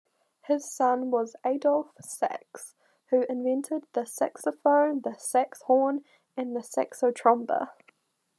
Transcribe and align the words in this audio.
His 0.47 0.65
son 0.67 1.11
was 1.11 1.35
Adolphe 1.43 1.91
Sax 2.01 2.73
who 3.11 3.21
invented 3.29 3.85
the 3.93 4.03
saxophone, 4.03 5.01
the 5.01 5.11
saxhorn 5.11 6.03
and 6.35 6.55
the 6.55 6.61
saxotromba. 6.61 7.69